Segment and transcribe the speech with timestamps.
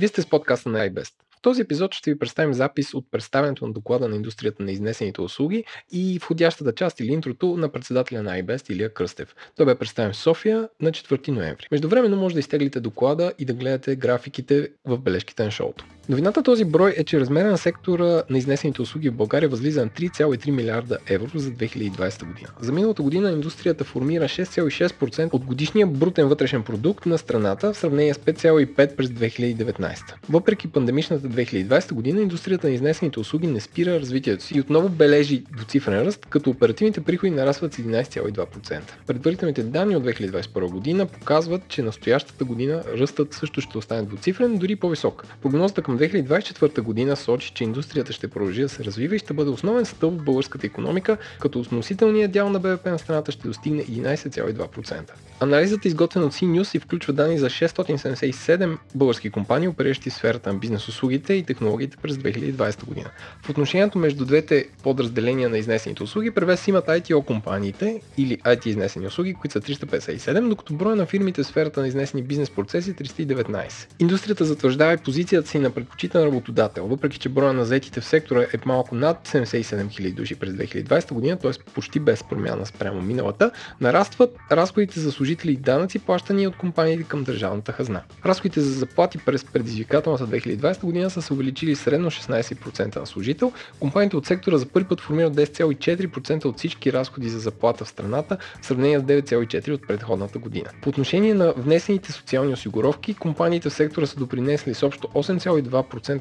[0.00, 1.12] Вие сте с подкаста на iBest.
[1.30, 5.20] В този епизод ще ви представим запис от представянето на доклада на индустрията на изнесените
[5.20, 9.34] услуги и входящата част или интрото на председателя на iBest Илия Кръстев.
[9.56, 11.66] Той бе представен в София на 4 ноември.
[11.70, 15.84] Междувременно може да изтеглите доклада и да гледате графиките в бележките на шоуто.
[16.10, 19.90] Новината този брой е, че размера на сектора на изнесените услуги в България възлиза на
[19.90, 22.48] 3,3 милиарда евро за 2020 година.
[22.60, 28.14] За миналата година индустрията формира 6,6% от годишния брутен вътрешен продукт на страната в сравнение
[28.14, 29.96] с 5,5% през 2019.
[30.30, 35.42] Въпреки пандемичната 2020 година, индустрията на изнесените услуги не спира развитието си и отново бележи
[35.56, 38.80] двуцифрен ръст, като оперативните приходи нарастват с 11,2%.
[39.06, 44.76] Предварителните данни от 2021 година показват, че настоящата година ръстът също ще остане двуцифрен, дори
[44.76, 45.26] по-висок.
[45.42, 49.50] Прогнозата към 2024 година сочи, че индустрията ще продължи да се развива и ще бъде
[49.50, 55.10] основен стълб в българската економика, като относителният дял на БВП на страната ще достигне 11,2%.
[55.40, 60.52] Анализът е изготвен от CNews и включва данни за 677 български компании, опериращи в сферата
[60.52, 63.10] на бизнес услугите и технологиите през 2020 година.
[63.42, 69.06] В отношението между двете подразделения на изнесените услуги превес имат ITO компаниите или IT изнесени
[69.06, 72.94] услуги, които са 357, докато броя на фирмите в сферата на изнесени бизнес процеси е
[72.94, 73.86] 319.
[73.98, 78.42] Индустрията затвърждава и позицията си на предпочитан работодател, въпреки че броя на заетите в сектора
[78.42, 81.50] е малко над 77 000 души през 2020 година, т.е.
[81.74, 87.24] почти без промяна спрямо миналата, нарастват разходите за служители и данъци, плащани от компаниите към
[87.24, 88.02] държавната хазна.
[88.26, 93.52] Разходите за заплати през предизвикателната 2020 година са се увеличили средно 16% на служител.
[93.80, 98.36] Компаниите от сектора за първи път формират 10,4% от всички разходи за заплата в страната,
[98.60, 100.70] в сравнение с 9,4% от предходната година.
[100.82, 105.69] По отношение на внесените социални осигуровки, компаниите в сектора са допринесли с общо 8,2%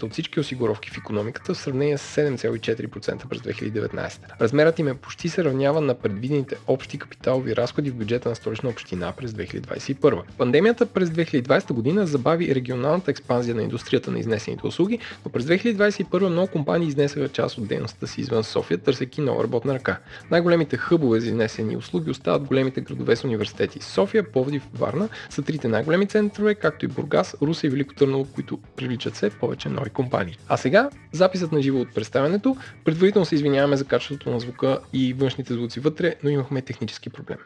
[0.03, 4.19] от всички осигуровки в економиката, в сравнение с 7,4% през 2019.
[4.41, 8.69] Размерът им е почти се равнява на предвидените общи капиталови разходи в бюджета на столична
[8.69, 10.21] община през 2021.
[10.37, 16.27] Пандемията през 2020 година забави регионалната експанзия на индустрията на изнесените услуги, но през 2021
[16.27, 19.99] много компании изнесаха част от дейността си извън София, търсейки нова работна ръка.
[20.31, 23.79] Най-големите хъбове за изнесени услуги остават големите градове с университети.
[23.81, 28.59] София, Пловдив, Варна са трите най-големи центрове, както и Бургас, Руса и Велико Търново, които
[28.75, 30.37] привличат все повече нови компании.
[30.47, 32.55] А сега записът на живо от представянето.
[32.85, 37.37] Предварително се извиняваме за качеството на звука и външните звуци вътре, но имахме технически проблем.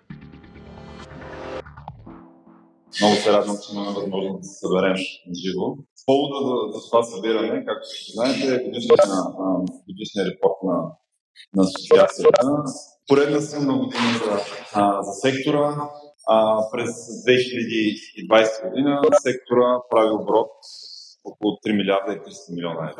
[3.01, 5.77] Много се радвам, че имаме възможност да се съберем на живо.
[6.05, 8.63] Повода за, за това събиране, както знаете, е
[9.87, 10.77] годишния, репорт на,
[11.55, 12.47] на асоциацията.
[13.07, 14.39] Поредна съм на година за,
[14.73, 15.89] а, за сектора.
[16.27, 20.51] А, през 2020 година сектора прави оборот
[21.23, 22.93] около 3 милиарда и 300 милиона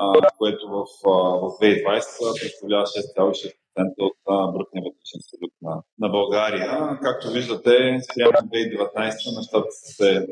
[0.00, 3.52] евро, което в, в 2020 представлява 6,6%
[3.98, 4.16] от
[4.54, 6.98] брутния вътрешен продукт на, на България.
[7.02, 10.26] Както виждате, спрямо 2019 нещата са се,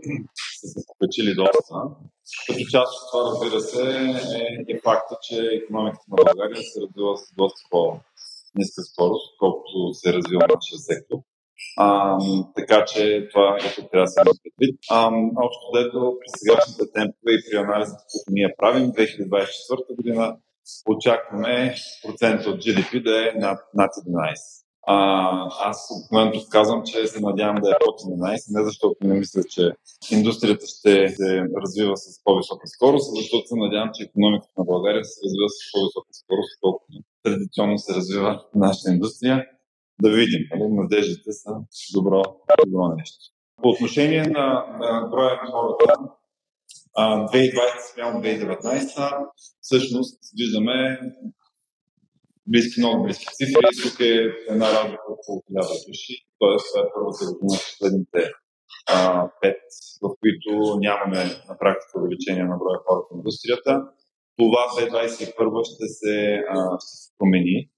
[0.61, 1.75] са се покачили доста.
[2.47, 3.85] Като част от това, разбира се,
[4.39, 10.13] е, е факта, че економиката на България се развива с доста по-ниска скорост, колкото се
[10.13, 11.19] развива нашия сектор.
[11.77, 12.19] А,
[12.57, 14.81] така че това е трябва да се има предвид.
[15.47, 20.37] общо дето при сегашните темпове и при анализите, които ние правим 2024 година,
[20.89, 21.75] очакваме
[22.07, 24.61] процент от GDP да е над, над 11.
[24.87, 29.43] А, аз момента казвам, че се надявам да е под 11, не защото не мисля,
[29.45, 29.71] че
[30.11, 35.05] индустрията ще се развива с по-висока скорост, а защото се надявам, че економиката на България
[35.05, 36.93] се развива с по-висока скорост, колкото
[37.23, 39.47] традиционно се развива нашата индустрия
[40.03, 40.43] да видим.
[40.51, 40.73] Нали?
[40.73, 41.51] Надеждите са
[41.95, 42.23] добро,
[42.67, 43.19] добро нещо.
[43.63, 44.47] По отношение на,
[44.81, 45.95] на броя на хората,
[46.99, 49.27] 2020 спрямо 2019,
[49.61, 51.01] всъщност виждаме
[52.47, 53.67] близки, много близки цифри.
[53.83, 54.13] Тук е
[54.49, 56.57] една разлика около 1000 души, т.е.
[56.69, 58.21] това е първата година в последните
[59.41, 59.63] пет,
[60.03, 63.73] в които нямаме на практика увеличение на броя хората в индустрията.
[64.39, 67.71] Това 2021 ще се, а, ще се промени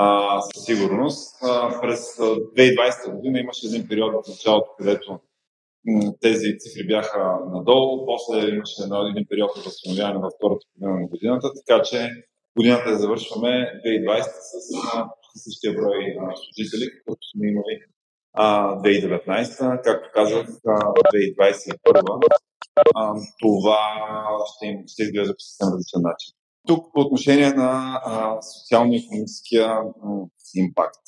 [0.00, 1.36] а, със сигурност.
[1.42, 5.20] А, през 2020 година имаше един период в началото, където
[6.20, 11.48] тези цифри бяха надолу, после имаше един период на възстановяване във втората половина на годината,
[11.60, 12.10] така че
[12.56, 13.50] годината да завършваме
[13.86, 14.22] 2020
[15.34, 17.74] с същия брой служители, какъвто сме имали
[18.32, 22.28] а, 2019, както казах, 2021
[22.94, 23.78] а, това
[24.54, 26.37] ще, им, ще изглежда по съвсем различен начин.
[26.68, 28.00] Тук по отношение на
[28.42, 29.80] социално-економическия
[30.54, 31.04] импакт.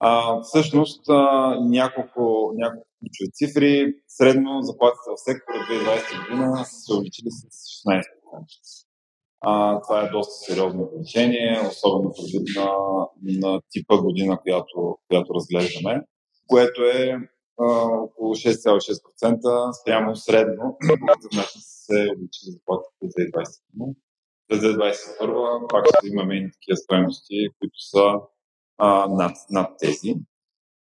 [0.00, 3.94] А, всъщност а, няколко, няколко ключови цифри.
[4.08, 7.42] Средно заплатите в сектора 2020 година са се увеличили с
[7.86, 8.02] 16%.
[9.40, 12.68] А, това е доста сериозно увеличение, особено предвид на,
[13.22, 16.00] на типа година, която, която разглеждаме,
[16.46, 17.16] което е
[18.04, 23.94] около 6,6% спрямо средно, който се увеличи заплатите през 2020 година.
[24.52, 28.14] През 2021 пак ще имаме и такива стоености, които са
[28.78, 30.14] а, над, над тези.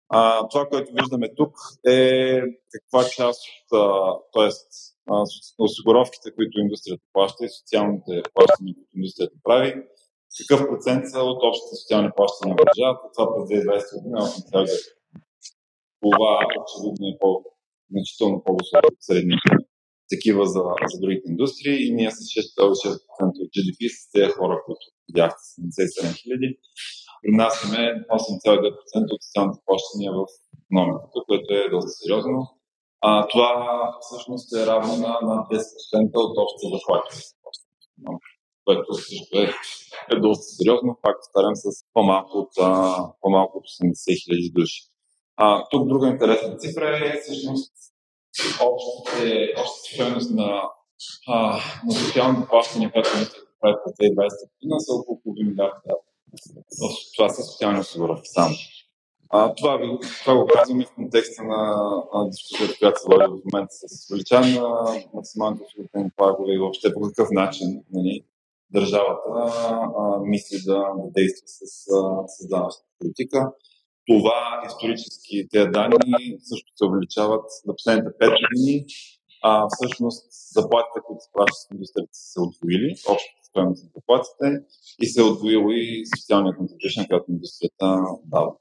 [0.10, 1.56] А, това, което виждаме тук
[1.88, 2.42] е
[2.72, 3.42] каква част
[3.72, 4.50] от, т.е.
[5.58, 9.74] осигуровките, които индустрията плаща и социалните плащания, които индустрията прави,
[10.48, 13.10] какъв процент са от общите социални плащания на държавата.
[13.14, 14.96] Това през 2020 година 8,9.
[16.02, 17.44] Това очевидно е по,
[17.92, 19.65] значително по-високо от средните
[20.14, 23.00] такива за, за другите индустрии и ние с 6,6%
[23.44, 26.50] от GDP с тези хора, които видяхте 77 хиляди,
[27.22, 27.82] принасяме
[28.20, 30.22] 8,2% от социалните плащания в
[30.64, 32.40] економиката, което е доста сериозно.
[33.02, 33.50] А, това
[34.02, 37.12] всъщност е равно на, на 10% от общите заплати,
[38.66, 39.48] което също е,
[40.14, 42.54] е доста сериозно, пак повтарям, с по-малко от,
[43.22, 44.82] по-малко от 80 хиляди души.
[45.38, 47.74] А, тук друга интересна цифра е всъщност
[48.62, 50.62] общите, общата стоеност на,
[51.28, 53.10] а, на социалните плащания, което
[53.62, 55.96] прави през 2020 година, са около половин милиарда
[57.16, 58.56] това са социални осигуровки само.
[59.30, 61.76] А, това, ви, това го казваме в контекста на,
[62.14, 66.94] на дискусията, която се води в момента с увеличаване на максималните осигурителни прагове и въобще
[66.94, 68.26] по какъв начин нали,
[68.70, 70.86] държавата а, мисли да,
[71.16, 71.86] действа с,
[72.28, 73.52] с данъчната политика.
[74.08, 78.86] Това исторически тези данни също се увеличават за последните 5 години.
[79.44, 80.26] А, всъщност
[80.58, 82.90] заплатите, които се плащат в индустрията, са се отвоили.
[83.12, 84.48] Общо стоеност на заплатите
[85.02, 87.88] и се е отвоило и социалния контрибюшн, който индустрията
[88.26, 88.52] дава.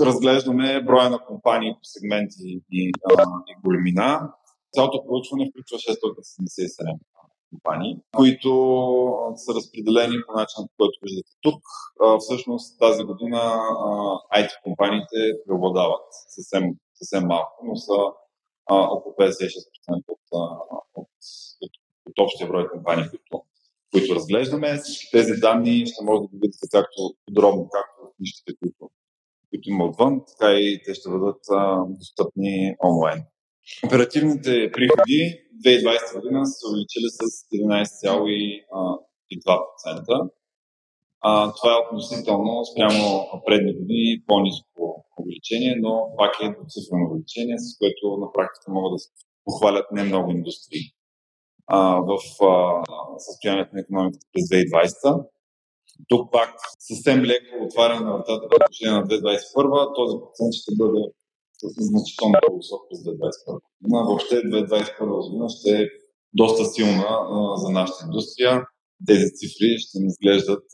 [0.00, 4.32] Разглеждаме броя на компании по сегменти и, а, и големина.
[4.74, 6.98] Цялото проучване включва 677
[7.50, 8.50] компании, които
[9.36, 11.62] са разпределени по начин, по който виждате тук.
[12.18, 13.40] Всъщност тази година
[14.36, 16.64] IT компаниите преобладават съвсем,
[16.94, 17.92] съвсем малко, но са
[18.70, 19.28] около 56%
[20.08, 20.18] от,
[20.94, 21.08] от,
[21.62, 21.70] от,
[22.06, 23.44] от общия брой компании, които
[23.92, 24.78] които разглеждаме.
[24.78, 28.90] Всички тези данни ще може да ги видите както подробно, както в книжките, които,
[29.50, 31.40] които има отвън, така и те ще бъдат
[31.88, 33.22] достъпни онлайн.
[33.86, 37.18] Оперативните приходи 2020 година са увеличили с
[37.52, 40.30] 11,2%.
[41.20, 47.78] А, това е относително спрямо предни години по-низко увеличение, но пак е двуцифрено увеличение, с
[47.78, 49.10] което на практика могат да се
[49.44, 50.92] похвалят не много индустрии
[51.66, 52.82] а, в а,
[53.18, 55.26] състоянието на економиката през 2020.
[56.08, 59.94] Тук пак съвсем леко отваряне на вратата по отношение на 2021.
[59.94, 61.00] Този процент ще бъде
[61.62, 64.04] значително по-висок през 2021 година.
[64.04, 65.88] Въобще 2021 година ще е
[66.34, 68.66] доста силна а, за нашата индустрия.
[69.06, 70.64] Тези цифри ще ни изглеждат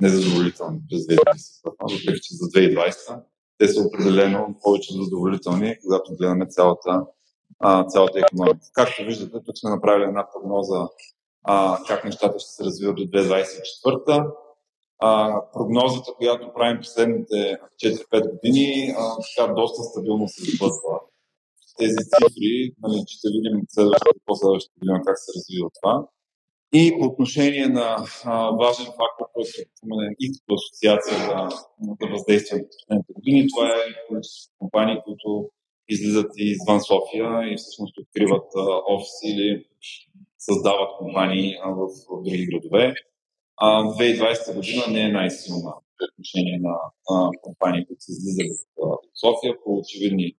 [0.00, 3.22] незадоволителни през 2021, въпреки че за 2020
[3.58, 7.06] те са определено повече задоволителни, когато гледаме цялата
[7.58, 8.66] а, цялата економика.
[8.72, 10.88] Както виждате, тук сме направили една прогноза
[11.44, 14.30] а, как нещата ще се развиват до 2024.
[14.98, 21.00] А, прогнозата, която правим последните 4-5 години, а, така доста стабилно се сблъсква.
[21.78, 26.06] Тези цифри, нали, ще видим следващата, по-следващата година как се развива това.
[26.72, 31.38] И по отношение на а, важен фактор, който е споменен и като асоциация за,
[32.00, 35.50] за въздействие на последните години, това е количество компании, които
[35.88, 38.48] излизат и извън София и всъщност откриват
[38.94, 39.64] офиси или
[40.38, 42.94] създават компании в, в други градове.
[43.62, 46.76] 2020 година не е най-силна по отношение на
[47.10, 50.32] а, компании, които се излизат от София по очевидни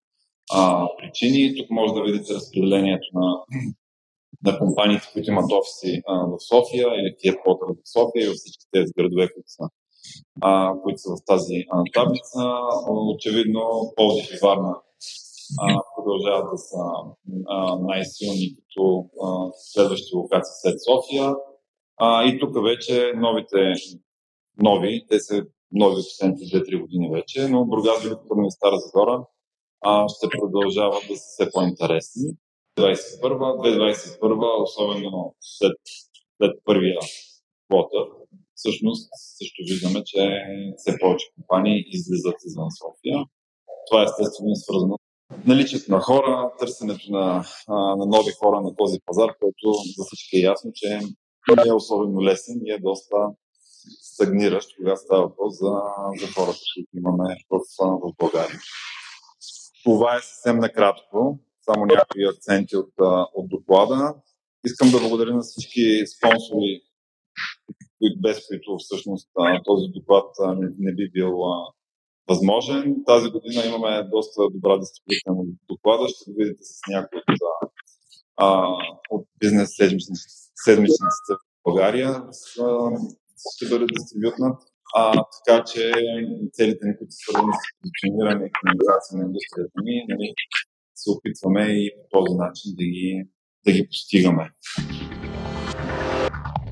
[0.53, 1.55] а, причини.
[1.57, 3.27] Тук може да видите разпределението на,
[4.45, 8.65] на компаниите, които имат офиси а, в София или headquarter в София и във всички
[8.71, 9.69] тези градове, които са,
[10.41, 12.39] а, които са в тази а, таблица.
[13.15, 14.75] Очевидно, Пловдив и Варна
[15.59, 16.83] а, продължават да са
[17.47, 21.35] а, най-силни като а, следващи локации след София.
[21.99, 23.73] А, и тук вече новите
[24.57, 29.25] нови, те са нови последните 2-3 години вече, но Бургас, Велико и Стара Загора
[29.81, 32.23] а, ще продължават да са все по-интересни.
[32.79, 35.77] 2021, 2021 особено след,
[36.37, 36.99] след първия
[37.69, 38.05] квота,
[38.55, 40.43] всъщност също виждаме, че
[40.77, 43.25] все повече компании излизат извън София.
[43.87, 44.97] Това естествено е свързано
[45.47, 50.39] наличието на хора, търсенето на, на нови хора на този пазар, който за всички е
[50.39, 50.99] ясно, че
[51.47, 53.15] не е особено лесен и е доста
[54.01, 55.71] стагниращ, когато става въпрос за,
[56.19, 58.59] за хората, които имаме в, в България.
[59.83, 62.93] Това е съвсем накратко, само някои акценти от,
[63.33, 64.15] от доклада.
[64.65, 66.81] Искам да благодаря на всички спонсори,
[68.21, 69.29] без които всъщност
[69.65, 70.25] този доклад
[70.79, 71.37] не би бил
[72.29, 72.95] възможен.
[73.05, 76.07] Тази година имаме доста добра дисциплина на доклада.
[76.07, 79.69] Ще го видите с някои от, от бизнес
[80.65, 82.23] седмичниците в България.
[83.55, 84.57] Ще бъде дистрибютнат.
[84.95, 85.91] А, така че
[86.53, 90.33] целите ни, които свързани с позициониране и комуникация на индустрията ни, нали,
[90.95, 93.27] се опитваме и по този начин да ги,
[93.65, 94.51] да ги постигаме.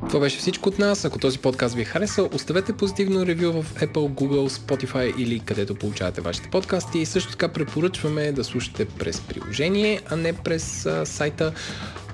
[0.10, 1.06] Това беше всичко от нас.
[1.06, 5.76] Ако този подкаст ви е харесал, оставете позитивно ревю в Apple, Google, Spotify или където
[5.76, 7.00] получавате вашите подкасти.
[7.00, 11.54] И също така препоръчваме да слушате през приложение, а не през а, сайта.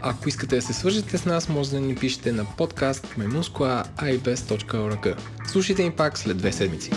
[0.05, 5.15] Ако искате да се свържете с нас, може да ни пишете на подкаст memuskua.ibes.org.
[5.47, 6.91] Слушайте ни пак след две седмици.